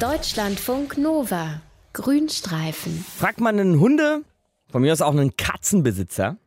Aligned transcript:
Deutschlandfunk 0.00 0.96
Nova. 0.96 1.60
Grünstreifen. 1.92 3.04
Fragt 3.18 3.38
man 3.38 3.60
einen 3.60 3.80
Hunde, 3.80 4.22
von 4.70 4.80
mir 4.80 4.94
aus 4.94 5.02
auch 5.02 5.10
einen 5.10 5.36
Katzenbesitzer, 5.36 6.38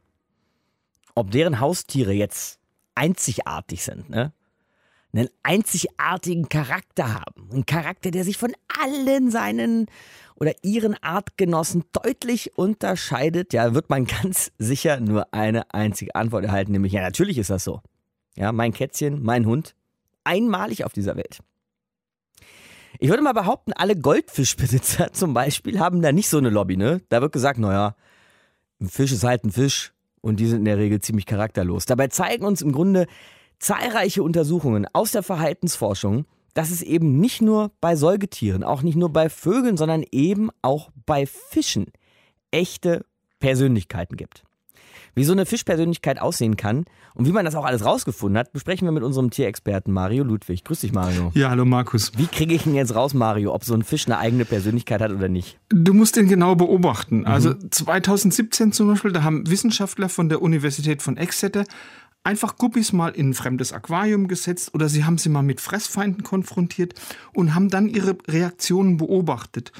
ob 1.13 1.29
deren 1.29 1.59
Haustiere 1.59 2.13
jetzt 2.13 2.57
einzigartig 2.95 3.83
sind, 3.83 4.09
ne? 4.09 4.33
Einen 5.13 5.29
einzigartigen 5.43 6.49
Charakter 6.49 7.13
haben. 7.13 7.51
Einen 7.51 7.67
Charakter, 7.67 8.09
der 8.09 8.23
sich 8.23 8.39
von 8.39 8.53
allen 8.81 9.29
seinen 9.29 9.85
oder 10.33 10.53
ihren 10.63 10.95
Artgenossen 11.03 11.83
deutlich 11.91 12.57
unterscheidet, 12.57 13.53
ja, 13.53 13.75
wird 13.75 13.87
man 13.91 14.05
ganz 14.23 14.51
sicher 14.57 14.99
nur 14.99 15.31
eine 15.31 15.71
einzige 15.75 16.15
Antwort 16.15 16.45
erhalten, 16.45 16.71
nämlich 16.71 16.93
ja, 16.93 17.01
natürlich 17.01 17.37
ist 17.37 17.51
das 17.51 17.63
so. 17.63 17.81
Ja, 18.35 18.51
mein 18.51 18.73
Kätzchen, 18.73 19.21
mein 19.21 19.45
Hund, 19.45 19.75
einmalig 20.23 20.85
auf 20.85 20.93
dieser 20.93 21.15
Welt. 21.15 21.43
Ich 23.03 23.09
würde 23.09 23.21
mal 23.21 23.33
behaupten, 23.33 23.73
alle 23.73 23.97
Goldfischbesitzer 23.97 25.11
zum 25.11 25.33
Beispiel 25.33 25.77
haben 25.77 26.01
da 26.01 26.13
nicht 26.13 26.29
so 26.29 26.37
eine 26.37 26.49
Lobby, 26.49 26.77
ne? 26.77 27.01
Da 27.09 27.19
wird 27.19 27.33
gesagt, 27.33 27.59
naja, 27.59 27.97
ein 28.79 28.87
Fisch 28.87 29.11
ist 29.11 29.25
halt 29.25 29.43
ein 29.43 29.51
Fisch 29.51 29.91
und 30.21 30.39
die 30.39 30.47
sind 30.47 30.59
in 30.59 30.65
der 30.65 30.77
Regel 30.77 31.01
ziemlich 31.01 31.25
charakterlos. 31.25 31.85
Dabei 31.85 32.07
zeigen 32.07 32.45
uns 32.45 32.61
im 32.61 32.71
Grunde 32.71 33.07
zahlreiche 33.59 34.23
Untersuchungen 34.23 34.87
aus 34.93 35.11
der 35.11 35.21
Verhaltensforschung, 35.21 36.23
dass 36.53 36.71
es 36.71 36.81
eben 36.81 37.19
nicht 37.19 37.41
nur 37.41 37.71
bei 37.81 37.97
Säugetieren, 37.97 38.63
auch 38.63 38.83
nicht 38.83 38.95
nur 38.95 39.09
bei 39.09 39.27
Vögeln, 39.27 39.75
sondern 39.75 40.05
eben 40.13 40.49
auch 40.61 40.89
bei 41.05 41.25
Fischen 41.25 41.87
echte 42.51 43.05
Persönlichkeiten 43.41 44.15
gibt. 44.15 44.45
Wie 45.15 45.23
so 45.23 45.31
eine 45.31 45.45
Fischpersönlichkeit 45.45 46.19
aussehen 46.19 46.57
kann 46.57 46.85
und 47.13 47.27
wie 47.27 47.31
man 47.31 47.45
das 47.45 47.53
auch 47.53 47.65
alles 47.65 47.85
rausgefunden 47.85 48.37
hat, 48.37 48.51
besprechen 48.51 48.87
wir 48.87 48.91
mit 48.91 49.03
unserem 49.03 49.29
Tierexperten 49.29 49.93
Mario 49.93 50.23
Ludwig. 50.23 50.63
Grüß 50.63 50.79
dich, 50.79 50.91
Mario. 50.91 51.31
Ja, 51.35 51.51
hallo 51.51 51.65
Markus. 51.65 52.11
Wie 52.17 52.25
kriege 52.25 52.55
ich 52.55 52.65
ihn 52.65 52.73
jetzt 52.73 52.95
raus, 52.95 53.13
Mario, 53.13 53.53
ob 53.53 53.63
so 53.63 53.75
ein 53.75 53.83
Fisch 53.83 54.07
eine 54.07 54.17
eigene 54.17 54.45
Persönlichkeit 54.45 55.01
hat 55.01 55.11
oder 55.11 55.29
nicht? 55.29 55.59
Du 55.69 55.93
musst 55.93 56.17
ihn 56.17 56.27
genau 56.27 56.55
beobachten. 56.55 57.19
Mhm. 57.19 57.27
Also 57.27 57.53
2017 57.53 58.71
zum 58.71 58.87
Beispiel, 58.87 59.11
da 59.11 59.21
haben 59.21 59.47
Wissenschaftler 59.49 60.09
von 60.09 60.29
der 60.29 60.41
Universität 60.41 61.03
von 61.03 61.17
Exeter 61.17 61.65
einfach 62.23 62.57
Guppies 62.57 62.93
mal 62.93 63.09
in 63.09 63.29
ein 63.29 63.33
fremdes 63.33 63.73
Aquarium 63.73 64.27
gesetzt 64.27 64.73
oder 64.73 64.89
sie 64.89 65.05
haben 65.05 65.17
sie 65.17 65.29
mal 65.29 65.43
mit 65.43 65.61
Fressfeinden 65.61 66.23
konfrontiert 66.23 66.99
und 67.33 67.53
haben 67.53 67.69
dann 67.69 67.87
ihre 67.87 68.17
Reaktionen 68.27 68.97
beobachtet. 68.97 69.71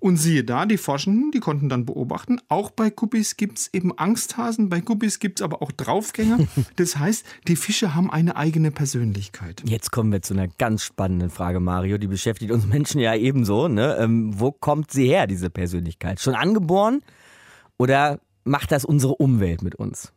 Und 0.00 0.16
siehe 0.16 0.44
da, 0.44 0.64
die 0.64 0.78
Forschenden, 0.78 1.30
die 1.30 1.40
konnten 1.40 1.68
dann 1.68 1.84
beobachten, 1.84 2.40
auch 2.48 2.70
bei 2.70 2.88
Guppies 2.88 3.36
gibt 3.36 3.58
es 3.58 3.74
eben 3.74 3.96
Angsthasen, 3.98 4.70
bei 4.70 4.80
Guppies 4.80 5.18
gibt 5.18 5.40
es 5.40 5.44
aber 5.44 5.62
auch 5.62 5.72
Draufgänger. 5.72 6.38
Das 6.76 6.96
heißt, 6.96 7.24
die 7.48 7.56
Fische 7.56 7.94
haben 7.94 8.10
eine 8.10 8.36
eigene 8.36 8.70
Persönlichkeit. 8.70 9.62
Jetzt 9.66 9.90
kommen 9.92 10.10
wir 10.12 10.22
zu 10.22 10.32
einer 10.32 10.48
ganz 10.48 10.82
spannenden 10.82 11.28
Frage, 11.28 11.60
Mario. 11.60 11.98
Die 11.98 12.06
beschäftigt 12.06 12.50
uns 12.50 12.66
Menschen 12.66 13.00
ja 13.00 13.14
ebenso. 13.14 13.68
Ne? 13.68 13.96
Ähm, 13.98 14.38
wo 14.38 14.52
kommt 14.52 14.90
sie 14.90 15.06
her, 15.06 15.26
diese 15.26 15.50
Persönlichkeit? 15.50 16.20
Schon 16.20 16.34
angeboren 16.34 17.02
oder 17.76 18.20
macht 18.44 18.72
das 18.72 18.84
unsere 18.84 19.14
Umwelt 19.14 19.62
mit 19.62 19.74
uns? 19.74 20.12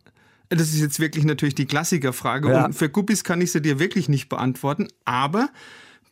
Das 0.50 0.70
ist 0.70 0.80
jetzt 0.80 1.00
wirklich 1.00 1.26
natürlich 1.26 1.56
die 1.56 1.66
Klassikerfrage. 1.66 2.50
Ja. 2.50 2.66
Und 2.66 2.74
für 2.74 2.90
Guppies 2.90 3.24
kann 3.24 3.42
ich 3.42 3.52
sie 3.52 3.62
dir 3.62 3.80
wirklich 3.80 4.08
nicht 4.08 4.30
beantworten. 4.30 4.88
Aber 5.06 5.50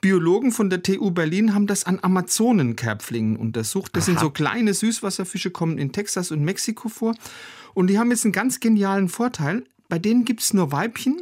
Biologen 0.01 0.51
von 0.51 0.71
der 0.71 0.81
TU 0.81 1.11
Berlin 1.11 1.53
haben 1.53 1.67
das 1.67 1.83
an 1.83 1.99
Amazonenkerbflingen 2.01 3.37
untersucht. 3.37 3.95
Das 3.95 4.03
Aha. 4.03 4.11
sind 4.11 4.19
so 4.19 4.31
kleine 4.31 4.73
Süßwasserfische, 4.73 5.51
kommen 5.51 5.77
in 5.77 5.91
Texas 5.91 6.31
und 6.31 6.43
Mexiko 6.43 6.89
vor. 6.89 7.15
Und 7.75 7.87
die 7.87 7.99
haben 7.99 8.09
jetzt 8.09 8.25
einen 8.25 8.33
ganz 8.33 8.59
genialen 8.59 9.09
Vorteil. 9.09 9.63
Bei 9.89 9.99
denen 9.99 10.25
gibt 10.25 10.41
es 10.41 10.53
nur 10.53 10.71
Weibchen, 10.71 11.21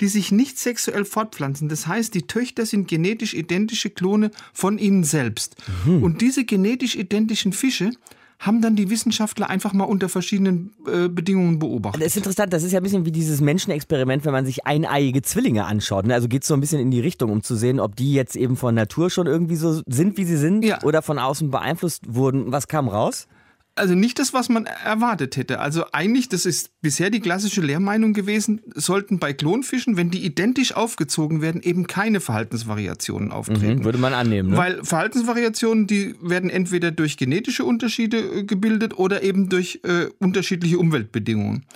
die 0.00 0.08
sich 0.08 0.32
nicht 0.32 0.58
sexuell 0.58 1.04
fortpflanzen. 1.04 1.68
Das 1.68 1.86
heißt, 1.86 2.14
die 2.14 2.26
Töchter 2.26 2.66
sind 2.66 2.88
genetisch 2.88 3.32
identische 3.32 3.90
Klone 3.90 4.30
von 4.52 4.78
ihnen 4.78 5.04
selbst. 5.04 5.56
Mhm. 5.84 6.02
Und 6.02 6.20
diese 6.20 6.44
genetisch 6.44 6.96
identischen 6.96 7.52
Fische 7.52 7.92
haben 8.38 8.60
dann 8.60 8.76
die 8.76 8.90
Wissenschaftler 8.90 9.48
einfach 9.48 9.72
mal 9.72 9.84
unter 9.84 10.08
verschiedenen 10.08 10.72
äh, 10.86 11.08
Bedingungen 11.08 11.58
beobachtet. 11.58 12.02
Das 12.02 12.08
ist 12.08 12.16
interessant, 12.18 12.52
das 12.52 12.62
ist 12.62 12.72
ja 12.72 12.80
ein 12.80 12.82
bisschen 12.82 13.06
wie 13.06 13.12
dieses 13.12 13.40
Menschenexperiment, 13.40 14.24
wenn 14.24 14.32
man 14.32 14.44
sich 14.44 14.66
eineiige 14.66 15.22
Zwillinge 15.22 15.64
anschaut. 15.64 16.06
Ne? 16.06 16.14
Also 16.14 16.28
geht 16.28 16.42
es 16.42 16.48
so 16.48 16.54
ein 16.54 16.60
bisschen 16.60 16.80
in 16.80 16.90
die 16.90 17.00
Richtung, 17.00 17.30
um 17.30 17.42
zu 17.42 17.56
sehen, 17.56 17.80
ob 17.80 17.96
die 17.96 18.12
jetzt 18.12 18.36
eben 18.36 18.56
von 18.56 18.74
Natur 18.74 19.10
schon 19.10 19.26
irgendwie 19.26 19.56
so 19.56 19.80
sind, 19.86 20.18
wie 20.18 20.24
sie 20.24 20.36
sind 20.36 20.64
ja. 20.64 20.82
oder 20.82 21.02
von 21.02 21.18
außen 21.18 21.50
beeinflusst 21.50 22.14
wurden. 22.14 22.52
Was 22.52 22.68
kam 22.68 22.88
raus? 22.88 23.26
Also 23.78 23.94
nicht 23.94 24.18
das, 24.18 24.32
was 24.32 24.48
man 24.48 24.64
erwartet 24.64 25.36
hätte. 25.36 25.60
Also 25.60 25.84
eigentlich, 25.92 26.30
das 26.30 26.46
ist 26.46 26.70
bisher 26.80 27.10
die 27.10 27.20
klassische 27.20 27.60
Lehrmeinung 27.60 28.14
gewesen, 28.14 28.62
sollten 28.74 29.18
bei 29.18 29.34
Klonfischen, 29.34 29.98
wenn 29.98 30.10
die 30.10 30.24
identisch 30.24 30.74
aufgezogen 30.74 31.42
werden, 31.42 31.60
eben 31.62 31.86
keine 31.86 32.20
Verhaltensvariationen 32.20 33.32
auftreten. 33.32 33.80
Mhm, 33.80 33.84
würde 33.84 33.98
man 33.98 34.14
annehmen. 34.14 34.50
Ne? 34.52 34.56
Weil 34.56 34.82
Verhaltensvariationen, 34.82 35.86
die 35.86 36.14
werden 36.22 36.48
entweder 36.48 36.90
durch 36.90 37.18
genetische 37.18 37.66
Unterschiede 37.66 38.16
äh, 38.16 38.44
gebildet 38.44 38.98
oder 38.98 39.22
eben 39.22 39.50
durch 39.50 39.80
äh, 39.84 40.06
unterschiedliche 40.20 40.78
Umweltbedingungen. 40.78 41.66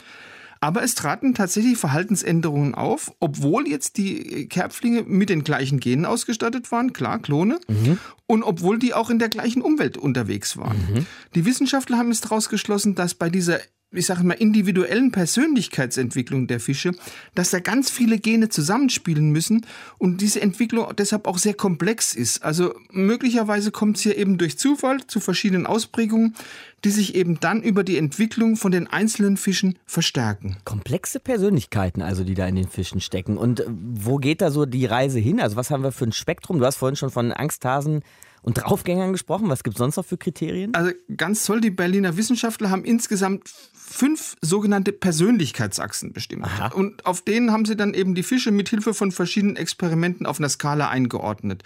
Aber 0.61 0.83
es 0.83 0.95
traten 0.95 1.35
tatsächlich 1.35 1.79
Verhaltensänderungen 1.79 2.75
auf, 2.75 3.13
obwohl 3.19 3.67
jetzt 3.67 3.97
die 3.97 4.47
Kerbflinge 4.47 5.03
mit 5.05 5.31
den 5.31 5.43
gleichen 5.43 5.81
Genen 5.81 6.05
ausgestattet 6.05 6.71
waren, 6.71 6.93
klar, 6.93 7.19
Klone, 7.19 7.59
mhm. 7.67 7.99
und 8.27 8.43
obwohl 8.43 8.79
die 8.79 8.93
auch 8.93 9.09
in 9.09 9.19
der 9.19 9.31
gleichen 9.31 9.63
Umwelt 9.63 9.97
unterwegs 9.97 10.59
waren. 10.59 10.77
Mhm. 10.77 11.07
Die 11.35 11.47
Wissenschaftler 11.47 11.97
haben 11.97 12.11
es 12.11 12.21
daraus 12.21 12.51
geschlossen, 12.51 12.95
dass 12.95 13.15
bei 13.15 13.31
dieser 13.31 13.59
ich 13.93 14.07
sage 14.07 14.23
mal, 14.23 14.35
individuellen 14.35 15.11
Persönlichkeitsentwicklung 15.11 16.47
der 16.47 16.61
Fische, 16.61 16.93
dass 17.35 17.51
da 17.51 17.59
ganz 17.59 17.91
viele 17.91 18.19
Gene 18.19 18.49
zusammenspielen 18.49 19.31
müssen 19.31 19.67
und 19.99 20.21
diese 20.21 20.41
Entwicklung 20.41 20.87
deshalb 20.97 21.27
auch 21.27 21.39
sehr 21.39 21.55
komplex 21.55 22.15
ist. 22.15 22.45
Also 22.45 22.75
möglicherweise 22.91 23.73
kommt 23.73 23.97
es 23.97 24.03
hier 24.03 24.17
eben 24.17 24.39
durch 24.39 24.59
Zufall 24.59 25.05
zu 25.09 25.19
verschiedenen 25.19 25.67
Ausprägungen, 25.67 26.37
die 26.85 26.91
sich 26.91 27.17
eben 27.17 27.41
dann 27.41 27.63
über 27.63 27.83
die 27.83 27.99
Entwicklung 27.99 28.57
von 28.57 28.71
den 28.71 28.87
einzelnen 28.87 29.37
Fischen 29.37 29.77
verstärken. 29.87 30.57
Komplexe 30.65 31.19
Persönlichkeiten 31.19 32.01
also, 32.01 32.23
die 32.23 32.35
da 32.35 32.47
in 32.47 32.55
den 32.55 32.69
Fischen 32.69 33.01
stecken. 33.01 33.37
Und 33.37 33.65
wo 33.69 34.19
geht 34.19 34.41
da 34.41 34.53
so 34.53 34.67
die 34.67 34.87
Reise 34.87 35.19
hin? 35.19 35.41
Also 35.41 35.57
was 35.57 35.71
haben 35.71 35.83
wir 35.83 35.93
für 35.93 36.05
ein 36.05 36.13
Spektrum? 36.13 36.61
Du 36.61 36.65
hast 36.65 36.77
vorhin 36.77 36.97
schon 36.97 37.11
von 37.11 37.33
Angsthasen 37.33 38.03
und 38.43 38.55
Draufgängern 38.55 39.13
gesprochen. 39.13 39.49
Was 39.49 39.63
gibt 39.63 39.77
es 39.77 39.79
sonst 39.79 39.97
noch 39.97 40.05
für 40.05 40.17
Kriterien? 40.17 40.75
Also 40.75 40.93
ganz 41.17 41.45
toll, 41.45 41.61
die 41.61 41.71
Berliner 41.71 42.17
Wissenschaftler 42.17 42.71
haben 42.71 42.85
insgesamt 42.85 43.49
fünf 43.75 44.37
sogenannte 44.41 44.93
Persönlichkeitsachsen 44.93 46.13
bestimmt. 46.13 46.45
Aha. 46.45 46.69
Und 46.69 47.05
auf 47.05 47.23
denen 47.23 47.51
haben 47.51 47.65
sie 47.65 47.77
dann 47.77 47.93
eben 47.93 48.15
die 48.15 48.23
Fische 48.23 48.53
mit 48.53 48.69
Hilfe 48.69 48.95
von 48.95 49.11
verschiedenen 49.11 49.57
Experimenten 49.57 50.27
auf 50.27 50.39
einer 50.39 50.49
Skala 50.49 50.89
eingeordnet. 50.89 51.65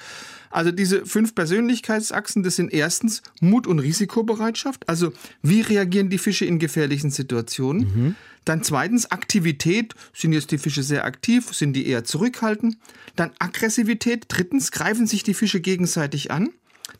Also 0.50 0.72
diese 0.72 1.04
fünf 1.04 1.34
Persönlichkeitsachsen, 1.34 2.42
das 2.42 2.56
sind 2.56 2.72
erstens 2.72 3.22
Mut 3.40 3.66
und 3.66 3.78
Risikobereitschaft. 3.78 4.88
Also 4.88 5.12
wie 5.42 5.60
reagieren 5.60 6.10
die 6.10 6.18
Fische 6.18 6.46
in 6.46 6.58
gefährlichen 6.58 7.10
Situationen? 7.10 7.82
Mhm. 7.82 8.16
Dann 8.44 8.62
zweitens 8.62 9.10
Aktivität. 9.10 9.94
Sind 10.12 10.32
jetzt 10.32 10.50
die 10.50 10.58
Fische 10.58 10.82
sehr 10.82 11.04
aktiv? 11.04 11.54
Sind 11.54 11.74
die 11.74 11.86
eher 11.86 12.04
zurückhaltend? 12.04 12.76
Dann 13.16 13.32
Aggressivität. 13.38 14.26
Drittens 14.28 14.70
greifen 14.70 15.06
sich 15.06 15.22
die 15.22 15.34
Fische 15.34 15.60
gegenseitig 15.60 16.30
an. 16.30 16.50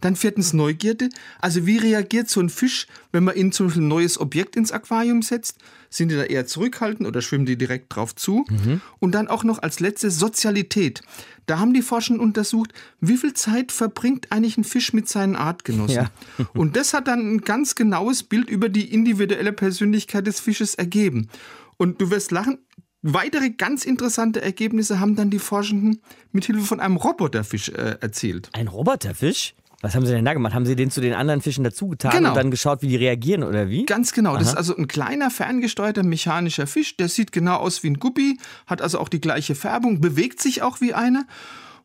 Dann 0.05 0.17
viertens 0.17 0.53
Neugierde. 0.53 1.09
Also 1.41 1.65
wie 1.65 1.79
reagiert 1.79 2.29
so 2.29 2.39
ein 2.39 2.51
Fisch, 2.51 2.89
wenn 3.11 3.25
man 3.25 3.37
ihn 3.37 3.53
zum 3.53 3.69
Beispiel 3.69 3.85
ein 3.85 3.89
neues 3.89 4.21
Objekt 4.21 4.55
ins 4.55 4.71
Aquarium 4.71 5.23
setzt? 5.23 5.57
Sind 5.89 6.11
die 6.11 6.15
da 6.15 6.25
eher 6.25 6.47
zurückhaltend 6.47 7.09
oder 7.09 7.23
schwimmen 7.23 7.47
die 7.47 7.57
direkt 7.57 7.95
drauf 7.97 8.15
zu? 8.15 8.45
Mhm. 8.51 8.83
Und 8.99 9.13
dann 9.13 9.29
auch 9.29 9.45
noch 9.45 9.63
als 9.63 9.81
letztes 9.81 10.19
Sozialität. 10.19 11.01
Da 11.47 11.59
haben 11.59 11.73
die 11.73 11.81
Forschenden 11.81 12.23
untersucht, 12.23 12.75
wie 13.01 13.17
viel 13.17 13.33
Zeit 13.33 13.73
verbringt 13.73 14.31
eigentlich 14.31 14.59
ein 14.59 14.65
Fisch 14.65 14.93
mit 14.93 15.09
seinen 15.09 15.37
Artgenossen. 15.37 15.97
Ja. 15.97 16.11
Und 16.53 16.77
das 16.77 16.93
hat 16.93 17.09
dann 17.09 17.37
ein 17.37 17.41
ganz 17.41 17.75
genaues 17.75 18.25
Bild 18.25 18.51
über 18.51 18.69
die 18.69 18.93
individuelle 18.93 19.55
Persönlichkeit 19.55 20.27
des 20.27 20.39
Fisches 20.39 20.75
ergeben. 20.75 21.31
Und 21.79 22.03
du 22.03 22.11
wirst 22.11 22.31
lachen, 22.31 22.59
Weitere 23.07 23.51
ganz 23.51 23.85
interessante 23.85 24.41
Ergebnisse 24.41 24.99
haben 24.99 25.15
dann 25.15 25.29
die 25.29 25.39
Forschenden 25.39 26.01
mit 26.33 26.47
Hilfe 26.47 26.63
von 26.63 26.81
einem 26.81 26.97
Roboterfisch 26.97 27.69
äh, 27.69 27.99
erzielt. 28.01 28.49
Ein 28.55 28.67
Roboterfisch? 28.67 29.55
Was 29.85 29.95
haben 29.95 30.07
Sie 30.07 30.13
denn 30.13 30.25
da 30.25 30.33
gemacht? 30.33 30.55
Haben 30.55 30.65
Sie 30.65 30.77
den 30.77 30.91
zu 30.91 31.03
den 31.03 31.13
anderen 31.13 31.43
Fischen 31.43 31.63
dazugetan 31.63 32.11
genau. 32.11 32.31
und 32.31 32.37
dann 32.37 32.51
geschaut, 32.51 32.81
wie 32.81 32.89
die 32.89 32.97
reagieren 32.97 33.43
oder 33.43 33.69
wie? 33.69 33.85
Ganz 33.85 34.15
genau. 34.15 34.31
Aha. 34.31 34.39
Das 34.39 34.49
ist 34.49 34.57
also 34.57 34.75
ein 34.75 34.89
kleiner, 34.89 35.31
ferngesteuerter 35.31 36.03
mechanischer 36.03 36.67
Fisch. 36.67 36.97
Der 36.97 37.11
sieht 37.11 37.33
genau 37.33 37.57
aus 37.57 37.83
wie 37.83 37.91
ein 37.91 37.99
Guppi, 37.99 38.39
hat 38.67 38.81
also 38.81 38.99
auch 38.99 39.11
die 39.11 39.21
gleiche 39.21 39.55
Färbung, 39.55 40.01
bewegt 40.01 40.41
sich 40.41 40.63
auch 40.63 40.81
wie 40.81 40.95
einer. 40.95 41.27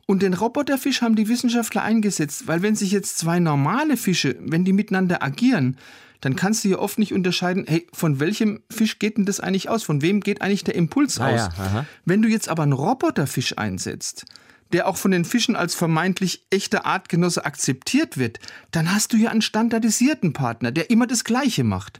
Und 0.05 0.21
den 0.21 0.33
Roboterfisch 0.33 1.01
haben 1.01 1.17
die 1.17 1.27
Wissenschaftler 1.27 1.83
eingesetzt, 1.83 2.47
weil 2.47 2.61
wenn 2.61 2.73
sich 2.73 2.93
jetzt 2.93 3.17
zwei 3.17 3.39
normale 3.41 3.97
Fische, 3.97 4.37
wenn 4.39 4.63
die 4.63 4.71
miteinander 4.71 5.21
agieren, 5.21 5.75
dann 6.21 6.37
kannst 6.37 6.63
du 6.63 6.69
ja 6.69 6.79
oft 6.79 6.99
nicht 6.99 7.13
unterscheiden, 7.13 7.65
hey, 7.67 7.85
von 7.91 8.21
welchem 8.21 8.61
Fisch 8.69 8.99
geht 8.99 9.17
denn 9.17 9.25
das 9.25 9.41
eigentlich 9.41 9.67
aus? 9.67 9.83
Von 9.83 10.01
wem 10.01 10.21
geht 10.21 10.41
eigentlich 10.41 10.63
der 10.63 10.75
Impuls 10.75 11.19
ah, 11.19 11.27
aus? 11.27 11.49
Ja, 11.57 11.85
wenn 12.05 12.21
du 12.21 12.29
jetzt 12.29 12.47
aber 12.47 12.63
einen 12.63 12.71
Roboterfisch 12.71 13.57
einsetzt, 13.57 14.25
der 14.73 14.87
auch 14.87 14.97
von 14.97 15.11
den 15.11 15.25
Fischen 15.25 15.55
als 15.55 15.75
vermeintlich 15.75 16.43
echter 16.49 16.85
Artgenosse 16.85 17.45
akzeptiert 17.45 18.17
wird, 18.17 18.39
dann 18.71 18.93
hast 18.93 19.13
du 19.13 19.17
ja 19.17 19.29
einen 19.31 19.41
standardisierten 19.41 20.33
Partner, 20.33 20.71
der 20.71 20.89
immer 20.89 21.07
das 21.07 21.23
Gleiche 21.23 21.63
macht. 21.63 21.99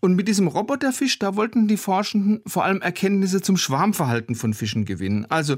Und 0.00 0.16
mit 0.16 0.28
diesem 0.28 0.48
Roboterfisch, 0.48 1.18
da 1.18 1.34
wollten 1.34 1.66
die 1.66 1.78
Forschenden 1.78 2.42
vor 2.46 2.62
allem 2.62 2.82
Erkenntnisse 2.82 3.40
zum 3.40 3.56
Schwarmverhalten 3.56 4.34
von 4.34 4.52
Fischen 4.52 4.84
gewinnen. 4.84 5.24
Also, 5.30 5.56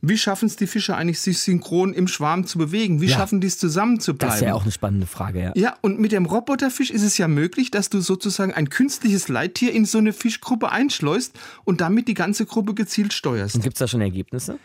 wie 0.00 0.16
schaffen 0.16 0.46
es 0.46 0.54
die 0.54 0.68
Fische 0.68 0.94
eigentlich, 0.94 1.18
sich 1.18 1.40
synchron 1.40 1.92
im 1.94 2.06
Schwarm 2.06 2.46
zu 2.46 2.58
bewegen? 2.58 3.00
Wie 3.00 3.06
Ja. 3.06 3.16
schaffen 3.16 3.40
die 3.40 3.48
es 3.48 3.58
zusammen 3.58 3.98
zu 3.98 4.14
bleiben? 4.14 4.30
Das 4.30 4.40
ist 4.40 4.46
ja 4.46 4.54
auch 4.54 4.62
eine 4.62 4.70
spannende 4.70 5.08
Frage, 5.08 5.42
ja. 5.42 5.52
Ja, 5.56 5.74
und 5.80 5.98
mit 5.98 6.12
dem 6.12 6.26
Roboterfisch 6.26 6.90
ist 6.92 7.02
es 7.02 7.18
ja 7.18 7.26
möglich, 7.26 7.72
dass 7.72 7.90
du 7.90 8.00
sozusagen 8.00 8.52
ein 8.54 8.70
künstliches 8.70 9.26
Leittier 9.26 9.72
in 9.72 9.84
so 9.84 9.98
eine 9.98 10.12
Fischgruppe 10.12 10.70
einschleust 10.70 11.36
und 11.64 11.80
damit 11.80 12.06
die 12.06 12.14
ganze 12.14 12.46
Gruppe 12.46 12.74
gezielt 12.74 13.12
steuerst. 13.12 13.56
Und 13.56 13.62
gibt 13.62 13.74
es 13.74 13.78
da 13.80 13.88
schon 13.88 14.00
Ergebnisse? 14.00 14.60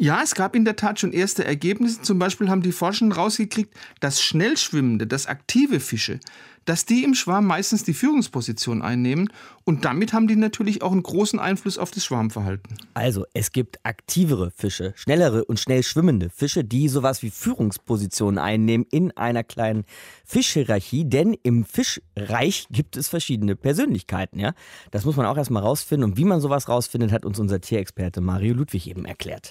Ja, 0.00 0.20
es 0.22 0.36
gab 0.36 0.54
in 0.54 0.64
der 0.64 0.76
Tat 0.76 1.00
schon 1.00 1.12
erste 1.12 1.44
Ergebnisse. 1.44 2.00
Zum 2.02 2.20
Beispiel 2.20 2.48
haben 2.48 2.62
die 2.62 2.70
Forschenden 2.70 3.18
rausgekriegt, 3.18 3.74
dass 3.98 4.22
schnell 4.22 4.56
schwimmende, 4.56 5.08
dass 5.08 5.26
aktive 5.26 5.80
Fische, 5.80 6.20
dass 6.66 6.84
die 6.84 7.02
im 7.02 7.14
Schwarm 7.14 7.46
meistens 7.46 7.82
die 7.82 7.94
Führungsposition 7.94 8.80
einnehmen 8.80 9.28
und 9.64 9.84
damit 9.84 10.12
haben 10.12 10.28
die 10.28 10.36
natürlich 10.36 10.82
auch 10.82 10.92
einen 10.92 11.02
großen 11.02 11.40
Einfluss 11.40 11.78
auf 11.78 11.90
das 11.90 12.04
Schwarmverhalten. 12.04 12.76
Also, 12.94 13.24
es 13.34 13.50
gibt 13.50 13.84
aktivere 13.84 14.52
Fische, 14.52 14.92
schnellere 14.94 15.44
und 15.44 15.58
schnell 15.58 15.82
schwimmende 15.82 16.30
Fische, 16.30 16.62
die 16.62 16.88
sowas 16.88 17.24
wie 17.24 17.30
Führungspositionen 17.30 18.38
einnehmen 18.38 18.86
in 18.92 19.10
einer 19.16 19.42
kleinen 19.42 19.84
Fischhierarchie, 20.24 21.06
denn 21.06 21.34
im 21.42 21.64
Fischreich 21.64 22.68
gibt 22.70 22.96
es 22.96 23.08
verschiedene 23.08 23.56
Persönlichkeiten, 23.56 24.38
ja? 24.38 24.52
Das 24.92 25.04
muss 25.04 25.16
man 25.16 25.26
auch 25.26 25.36
erstmal 25.36 25.64
rausfinden 25.64 26.08
und 26.08 26.18
wie 26.18 26.24
man 26.24 26.40
sowas 26.40 26.68
rausfindet, 26.68 27.10
hat 27.10 27.24
uns 27.24 27.40
unser 27.40 27.60
Tierexperte 27.60 28.20
Mario 28.20 28.54
Ludwig 28.54 28.86
eben 28.86 29.06
erklärt. 29.06 29.50